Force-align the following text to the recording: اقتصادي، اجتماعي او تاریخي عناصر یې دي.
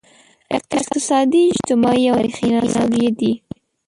اقتصادي، 0.57 1.43
اجتماعي 1.51 2.05
او 2.11 2.15
تاریخي 2.17 2.45
عناصر 2.49 2.89
یې 3.01 3.09
دي. 3.19 3.33